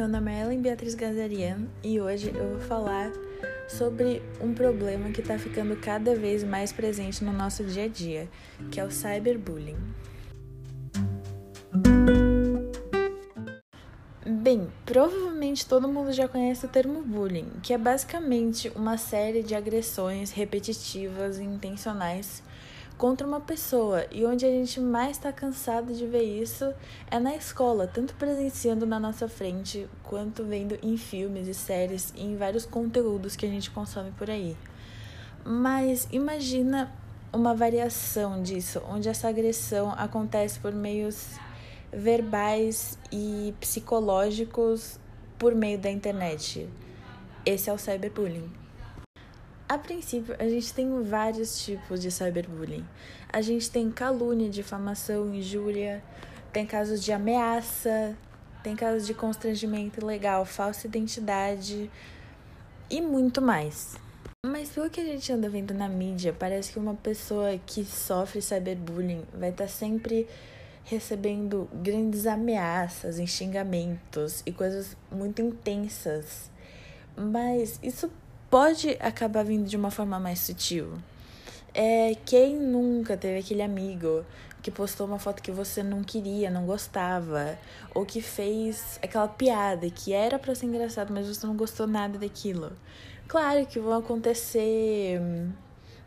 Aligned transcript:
meu 0.00 0.08
nome 0.08 0.32
é 0.32 0.40
Ellen 0.40 0.62
Beatriz 0.62 0.94
Gazarian 0.94 1.68
e 1.84 2.00
hoje 2.00 2.32
eu 2.34 2.52
vou 2.52 2.60
falar 2.60 3.12
sobre 3.68 4.22
um 4.40 4.54
problema 4.54 5.10
que 5.10 5.20
está 5.20 5.38
ficando 5.38 5.76
cada 5.76 6.14
vez 6.14 6.42
mais 6.42 6.72
presente 6.72 7.22
no 7.22 7.34
nosso 7.34 7.62
dia 7.64 7.84
a 7.84 7.86
dia, 7.86 8.26
que 8.70 8.80
é 8.80 8.84
o 8.84 8.90
cyberbullying. 8.90 9.76
Bem, 14.24 14.72
provavelmente 14.86 15.66
todo 15.66 15.86
mundo 15.86 16.12
já 16.12 16.26
conhece 16.26 16.64
o 16.64 16.68
termo 16.70 17.02
bullying, 17.02 17.50
que 17.62 17.74
é 17.74 17.76
basicamente 17.76 18.72
uma 18.74 18.96
série 18.96 19.42
de 19.42 19.54
agressões 19.54 20.30
repetitivas 20.30 21.38
e 21.38 21.42
intencionais 21.42 22.42
contra 23.00 23.26
uma 23.26 23.40
pessoa. 23.40 24.04
E 24.12 24.26
onde 24.26 24.44
a 24.44 24.50
gente 24.50 24.78
mais 24.78 25.12
está 25.12 25.32
cansado 25.32 25.94
de 25.94 26.06
ver 26.06 26.22
isso 26.22 26.70
é 27.10 27.18
na 27.18 27.34
escola, 27.34 27.86
tanto 27.86 28.14
presenciando 28.14 28.84
na 28.84 29.00
nossa 29.00 29.26
frente, 29.26 29.88
quanto 30.02 30.44
vendo 30.44 30.78
em 30.82 30.98
filmes 30.98 31.48
e 31.48 31.54
séries 31.54 32.12
e 32.14 32.22
em 32.22 32.36
vários 32.36 32.66
conteúdos 32.66 33.34
que 33.34 33.46
a 33.46 33.48
gente 33.48 33.70
consome 33.70 34.10
por 34.12 34.28
aí. 34.28 34.54
Mas 35.42 36.06
imagina 36.12 36.92
uma 37.32 37.54
variação 37.54 38.42
disso, 38.42 38.82
onde 38.86 39.08
essa 39.08 39.30
agressão 39.30 39.92
acontece 39.96 40.60
por 40.60 40.74
meios 40.74 41.38
verbais 41.90 42.98
e 43.10 43.54
psicológicos 43.58 45.00
por 45.38 45.54
meio 45.54 45.78
da 45.78 45.90
internet. 45.90 46.68
Esse 47.46 47.70
é 47.70 47.72
o 47.72 47.78
cyberbullying. 47.78 48.52
A 49.70 49.78
princípio, 49.78 50.34
a 50.36 50.48
gente 50.48 50.74
tem 50.74 51.00
vários 51.04 51.64
tipos 51.64 52.00
de 52.00 52.10
cyberbullying. 52.10 52.84
A 53.32 53.40
gente 53.40 53.70
tem 53.70 53.88
calúnia, 53.88 54.50
difamação, 54.50 55.32
injúria, 55.32 56.02
tem 56.52 56.66
casos 56.66 57.00
de 57.00 57.12
ameaça, 57.12 58.18
tem 58.64 58.74
casos 58.74 59.06
de 59.06 59.14
constrangimento 59.14 60.00
ilegal, 60.00 60.44
falsa 60.44 60.88
identidade 60.88 61.88
e 62.90 63.00
muito 63.00 63.40
mais. 63.40 63.94
Mas 64.44 64.70
pelo 64.70 64.90
que 64.90 65.00
a 65.00 65.04
gente 65.04 65.32
anda 65.32 65.48
vendo 65.48 65.72
na 65.72 65.88
mídia, 65.88 66.34
parece 66.36 66.72
que 66.72 66.78
uma 66.80 66.96
pessoa 66.96 67.56
que 67.64 67.84
sofre 67.84 68.42
cyberbullying 68.42 69.22
vai 69.32 69.50
estar 69.50 69.66
tá 69.66 69.70
sempre 69.70 70.26
recebendo 70.82 71.70
grandes 71.74 72.26
ameaças, 72.26 73.18
xingamentos 73.30 74.42
e 74.44 74.50
coisas 74.50 74.96
muito 75.12 75.40
intensas. 75.40 76.50
Mas 77.16 77.78
isso 77.84 78.10
pode 78.50 78.96
acabar 79.00 79.44
vindo 79.44 79.68
de 79.68 79.76
uma 79.76 79.90
forma 79.90 80.18
mais 80.18 80.40
sutil. 80.40 80.94
É, 81.72 82.16
quem 82.26 82.56
nunca 82.56 83.16
teve 83.16 83.38
aquele 83.38 83.62
amigo 83.62 84.24
que 84.60 84.70
postou 84.70 85.06
uma 85.06 85.18
foto 85.18 85.40
que 85.40 85.52
você 85.52 85.82
não 85.82 86.02
queria, 86.02 86.50
não 86.50 86.66
gostava, 86.66 87.56
ou 87.94 88.04
que 88.04 88.20
fez 88.20 88.98
aquela 89.02 89.28
piada 89.28 89.88
que 89.88 90.12
era 90.12 90.38
para 90.38 90.54
ser 90.54 90.66
engraçado, 90.66 91.12
mas 91.14 91.26
você 91.26 91.46
não 91.46 91.56
gostou 91.56 91.86
nada 91.86 92.18
daquilo. 92.18 92.72
Claro 93.26 93.64
que 93.64 93.78
vão 93.78 93.98
acontecer 93.98 95.20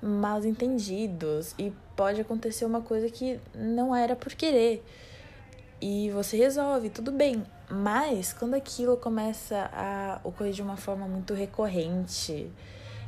mal 0.02 0.44
entendidos 0.46 1.56
e 1.58 1.72
pode 1.96 2.20
acontecer 2.20 2.66
uma 2.66 2.82
coisa 2.82 3.10
que 3.10 3.40
não 3.56 3.96
era 3.96 4.16
por 4.16 4.34
querer. 4.34 4.84
E 5.86 6.10
você 6.12 6.38
resolve, 6.38 6.90
tudo 6.90 7.12
bem. 7.12 7.44
Mas 7.70 8.32
quando 8.32 8.54
aquilo 8.54 8.96
começa 8.96 9.70
a 9.74 10.18
ocorrer 10.24 10.54
de 10.54 10.62
uma 10.62 10.78
forma 10.78 11.06
muito 11.10 11.34
recorrente 11.34 12.50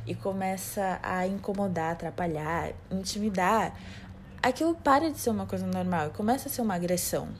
e 0.06 0.14
começa 0.14 1.00
a 1.02 1.26
incomodar, 1.26 1.92
atrapalhar, 1.92 2.74
intimidar, 2.90 3.74
aquilo 4.42 4.74
para 4.74 5.10
de 5.10 5.18
ser 5.18 5.30
uma 5.30 5.46
coisa 5.46 5.66
normal 5.66 6.08
e 6.08 6.10
começa 6.10 6.50
a 6.50 6.52
ser 6.52 6.60
uma 6.60 6.74
agressão. 6.74 7.30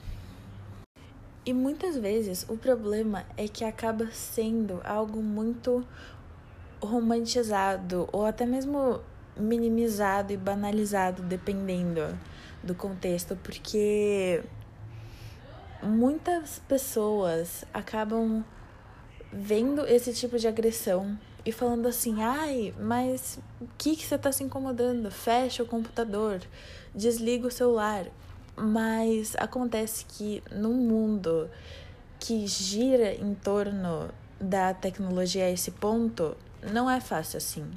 E 1.44 1.52
muitas 1.52 1.98
vezes 1.98 2.46
o 2.48 2.56
problema 2.56 3.26
é 3.36 3.46
que 3.46 3.62
acaba 3.62 4.10
sendo 4.12 4.80
algo 4.84 5.22
muito 5.22 5.86
romantizado 6.80 8.08
ou 8.10 8.24
até 8.24 8.46
mesmo 8.46 9.02
minimizado 9.36 10.32
e 10.32 10.36
banalizado, 10.38 11.22
dependendo 11.22 12.18
do 12.64 12.74
contexto, 12.74 13.36
porque 13.36 14.42
muitas 15.82 16.58
pessoas 16.68 17.64
acabam 17.72 18.44
vendo 19.32 19.86
esse 19.86 20.12
tipo 20.12 20.38
de 20.38 20.48
agressão 20.48 21.18
e 21.44 21.52
falando 21.52 21.86
assim: 21.86 22.22
ai, 22.22 22.74
mas 22.78 23.38
o 23.60 23.68
que, 23.78 23.96
que 23.96 24.04
você 24.04 24.16
está 24.16 24.32
se 24.32 24.42
incomodando? 24.42 25.10
Fecha 25.10 25.62
o 25.62 25.66
computador, 25.66 26.40
desliga 26.94 27.46
o 27.46 27.50
celular. 27.50 28.06
Mas 28.58 29.36
acontece 29.36 30.06
que 30.06 30.42
no 30.50 30.70
mundo 30.72 31.50
que 32.18 32.46
gira 32.46 33.12
em 33.12 33.34
torno 33.34 34.08
da 34.40 34.72
tecnologia 34.72 35.44
a 35.44 35.50
esse 35.50 35.70
ponto, 35.70 36.36
não 36.72 36.90
é 36.90 37.00
fácil 37.00 37.36
assim. 37.36 37.70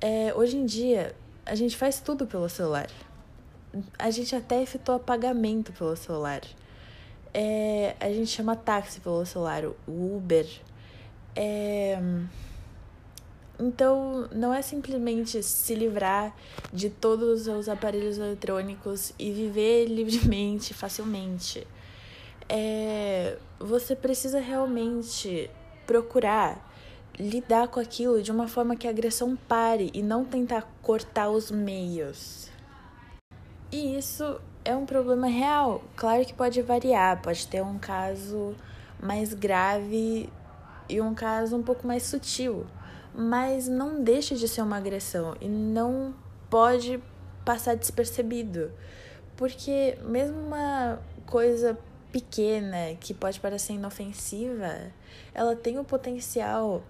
É, 0.00 0.32
hoje 0.34 0.56
em 0.56 0.64
dia, 0.64 1.14
a 1.44 1.54
gente 1.54 1.76
faz 1.76 2.00
tudo 2.00 2.26
pelo 2.26 2.48
celular. 2.48 2.88
A 3.98 4.10
gente 4.10 4.34
até 4.34 4.62
efetua 4.62 4.98
pagamento 4.98 5.72
pelo 5.72 5.96
celular. 5.96 6.42
É, 7.32 7.96
a 7.98 8.08
gente 8.08 8.28
chama 8.28 8.54
táxi 8.54 9.00
pelo 9.00 9.24
celular, 9.24 9.64
Uber. 9.86 10.46
É, 11.34 11.98
então, 13.58 14.28
não 14.32 14.52
é 14.52 14.60
simplesmente 14.60 15.42
se 15.42 15.74
livrar 15.74 16.34
de 16.72 16.90
todos 16.90 17.46
os 17.46 17.68
aparelhos 17.68 18.18
eletrônicos 18.18 19.12
e 19.18 19.30
viver 19.30 19.86
livremente, 19.86 20.74
facilmente. 20.74 21.66
É, 22.48 23.38
você 23.58 23.94
precisa 23.94 24.40
realmente 24.40 25.48
procurar 25.86 26.70
lidar 27.18 27.68
com 27.68 27.78
aquilo 27.78 28.22
de 28.22 28.32
uma 28.32 28.48
forma 28.48 28.74
que 28.74 28.86
a 28.86 28.90
agressão 28.90 29.36
pare 29.36 29.90
e 29.94 30.02
não 30.02 30.24
tentar 30.24 30.62
cortar 30.82 31.30
os 31.30 31.50
meios. 31.50 32.51
E 33.72 33.96
isso 33.96 34.38
é 34.66 34.76
um 34.76 34.84
problema 34.84 35.26
real. 35.26 35.82
Claro 35.96 36.26
que 36.26 36.34
pode 36.34 36.60
variar, 36.60 37.22
pode 37.22 37.46
ter 37.46 37.62
um 37.62 37.78
caso 37.78 38.54
mais 39.00 39.32
grave 39.32 40.28
e 40.90 41.00
um 41.00 41.14
caso 41.14 41.56
um 41.56 41.62
pouco 41.62 41.86
mais 41.86 42.02
sutil, 42.02 42.66
mas 43.14 43.68
não 43.68 44.04
deixa 44.04 44.34
de 44.36 44.46
ser 44.46 44.60
uma 44.60 44.76
agressão 44.76 45.34
e 45.40 45.48
não 45.48 46.14
pode 46.50 47.02
passar 47.46 47.74
despercebido. 47.74 48.70
Porque 49.38 49.96
mesmo 50.04 50.38
uma 50.38 50.98
coisa 51.24 51.78
pequena 52.12 52.94
que 53.00 53.14
pode 53.14 53.40
parecer 53.40 53.72
inofensiva, 53.72 54.92
ela 55.32 55.56
tem 55.56 55.78
o 55.78 55.84
potencial 55.84 56.82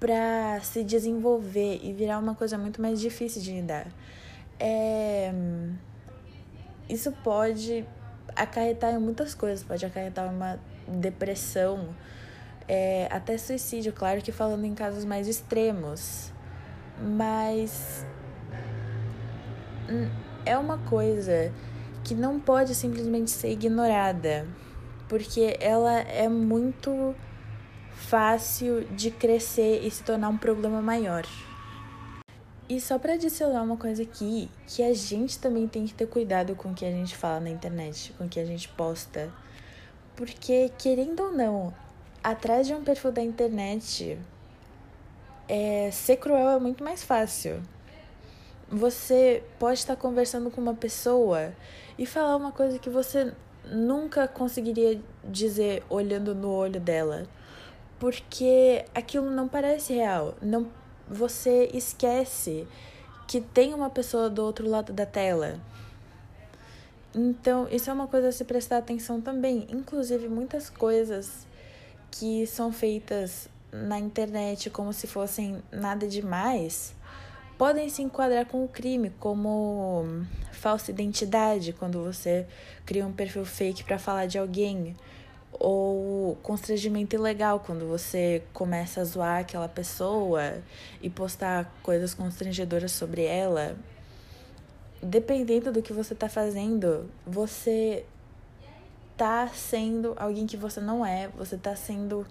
para 0.00 0.58
se 0.62 0.82
desenvolver 0.82 1.80
e 1.82 1.92
virar 1.92 2.18
uma 2.18 2.34
coisa 2.34 2.56
muito 2.56 2.80
mais 2.80 2.98
difícil 2.98 3.42
de 3.42 3.52
lidar. 3.52 3.88
É 4.58 5.34
isso 6.88 7.12
pode 7.24 7.84
acarretar 8.34 8.94
em 8.94 8.98
muitas 8.98 9.34
coisas, 9.34 9.64
pode 9.64 9.84
acarretar 9.84 10.32
uma 10.32 10.58
depressão, 10.86 11.88
é, 12.66 13.08
até 13.10 13.36
suicídio, 13.36 13.92
claro 13.92 14.20
que 14.22 14.30
falando 14.30 14.64
em 14.64 14.74
casos 14.74 15.04
mais 15.04 15.26
extremos. 15.26 16.32
Mas 17.00 18.04
é 20.44 20.56
uma 20.56 20.78
coisa 20.78 21.52
que 22.04 22.14
não 22.14 22.40
pode 22.40 22.74
simplesmente 22.74 23.30
ser 23.30 23.50
ignorada, 23.50 24.46
porque 25.08 25.56
ela 25.60 25.98
é 26.00 26.28
muito 26.28 27.14
fácil 27.92 28.84
de 28.92 29.10
crescer 29.10 29.84
e 29.84 29.90
se 29.90 30.02
tornar 30.02 30.28
um 30.28 30.38
problema 30.38 30.80
maior. 30.80 31.24
E 32.68 32.78
só 32.80 32.98
para 32.98 33.14
adicionar 33.14 33.62
uma 33.62 33.78
coisa 33.78 34.02
aqui, 34.02 34.50
que 34.66 34.82
a 34.82 34.92
gente 34.92 35.38
também 35.38 35.66
tem 35.66 35.86
que 35.86 35.94
ter 35.94 36.06
cuidado 36.06 36.54
com 36.54 36.70
o 36.70 36.74
que 36.74 36.84
a 36.84 36.90
gente 36.90 37.16
fala 37.16 37.40
na 37.40 37.48
internet, 37.48 38.12
com 38.18 38.24
o 38.24 38.28
que 38.28 38.38
a 38.38 38.44
gente 38.44 38.68
posta. 38.68 39.32
Porque, 40.14 40.70
querendo 40.76 41.22
ou 41.22 41.32
não, 41.32 41.72
atrás 42.22 42.66
de 42.66 42.74
um 42.74 42.84
perfil 42.84 43.10
da 43.10 43.22
internet, 43.22 44.18
é, 45.48 45.90
ser 45.90 46.16
cruel 46.16 46.50
é 46.50 46.60
muito 46.60 46.84
mais 46.84 47.02
fácil. 47.02 47.62
Você 48.68 49.42
pode 49.58 49.78
estar 49.78 49.96
conversando 49.96 50.50
com 50.50 50.60
uma 50.60 50.74
pessoa 50.74 51.54
e 51.96 52.04
falar 52.04 52.36
uma 52.36 52.52
coisa 52.52 52.78
que 52.78 52.90
você 52.90 53.32
nunca 53.64 54.28
conseguiria 54.28 55.00
dizer 55.24 55.82
olhando 55.88 56.34
no 56.34 56.50
olho 56.50 56.78
dela. 56.78 57.26
Porque 57.98 58.84
aquilo 58.94 59.30
não 59.30 59.48
parece 59.48 59.94
real, 59.94 60.34
não 60.42 60.68
você 61.10 61.70
esquece 61.72 62.66
que 63.26 63.40
tem 63.40 63.74
uma 63.74 63.90
pessoa 63.90 64.30
do 64.30 64.42
outro 64.42 64.68
lado 64.68 64.92
da 64.92 65.04
tela. 65.04 65.60
Então, 67.14 67.68
isso 67.70 67.90
é 67.90 67.92
uma 67.92 68.06
coisa 68.06 68.28
a 68.28 68.32
se 68.32 68.44
prestar 68.44 68.78
atenção 68.78 69.20
também. 69.20 69.66
Inclusive, 69.70 70.28
muitas 70.28 70.70
coisas 70.70 71.46
que 72.10 72.46
são 72.46 72.72
feitas 72.72 73.48
na 73.70 73.98
internet 73.98 74.70
como 74.70 74.92
se 74.92 75.06
fossem 75.06 75.62
nada 75.70 76.06
demais 76.06 76.94
podem 77.58 77.88
se 77.88 78.02
enquadrar 78.02 78.46
com 78.46 78.64
o 78.64 78.68
crime, 78.68 79.10
como 79.18 80.06
falsa 80.52 80.92
identidade, 80.92 81.72
quando 81.72 82.02
você 82.02 82.46
cria 82.86 83.04
um 83.04 83.12
perfil 83.12 83.44
fake 83.44 83.82
para 83.82 83.98
falar 83.98 84.26
de 84.26 84.38
alguém, 84.38 84.96
ou 85.52 86.36
constrangimento 86.42 87.16
ilegal 87.16 87.60
quando 87.60 87.86
você 87.86 88.42
começa 88.52 89.00
a 89.00 89.04
zoar 89.04 89.40
aquela 89.40 89.68
pessoa 89.68 90.58
e 91.02 91.08
postar 91.08 91.72
coisas 91.82 92.14
constrangedoras 92.14 92.92
sobre 92.92 93.24
ela. 93.24 93.76
Dependendo 95.02 95.72
do 95.72 95.82
que 95.82 95.92
você 95.92 96.14
tá 96.14 96.28
fazendo, 96.28 97.08
você 97.26 98.04
tá 99.16 99.48
sendo 99.48 100.14
alguém 100.16 100.46
que 100.46 100.56
você 100.56 100.80
não 100.80 101.04
é, 101.04 101.28
você 101.28 101.56
tá 101.56 101.74
sendo 101.74 102.26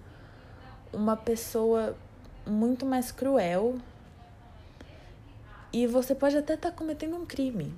uma 0.92 1.16
pessoa 1.16 1.96
muito 2.46 2.86
mais 2.86 3.12
cruel 3.12 3.76
e 5.72 5.86
você 5.86 6.14
pode 6.14 6.36
até 6.36 6.54
estar 6.54 6.70
tá 6.70 6.76
cometendo 6.76 7.16
um 7.16 7.26
crime. 7.26 7.74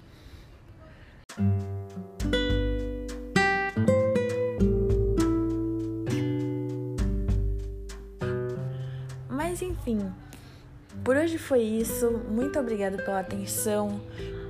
Por 11.10 11.16
hoje 11.16 11.38
foi 11.38 11.62
isso. 11.62 12.08
Muito 12.30 12.56
obrigada 12.56 12.96
pela 12.96 13.18
atenção. 13.18 14.00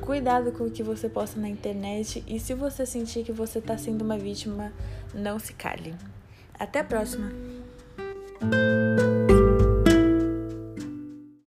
Cuidado 0.02 0.52
com 0.52 0.64
o 0.64 0.70
que 0.70 0.82
você 0.82 1.08
posta 1.08 1.40
na 1.40 1.48
internet 1.48 2.22
e 2.28 2.38
se 2.38 2.52
você 2.52 2.84
sentir 2.84 3.24
que 3.24 3.32
você 3.32 3.60
está 3.60 3.78
sendo 3.78 4.02
uma 4.02 4.18
vítima, 4.18 4.70
não 5.14 5.38
se 5.38 5.54
cale. 5.54 5.94
Até 6.58 6.80
a 6.80 6.84
próxima! 6.84 7.32